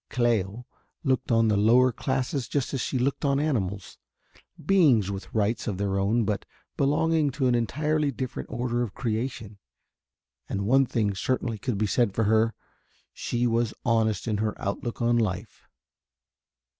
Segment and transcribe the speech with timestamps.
[0.09, 0.65] Cléo
[1.03, 3.99] looked on the lower classes just as she looked on animals,
[4.65, 6.43] beings with rights of their own but
[6.75, 9.59] belonging to an entirely different order of creation,
[10.49, 12.55] and one thing certainly could be said for her
[13.13, 15.67] she was honest in her outlook on life.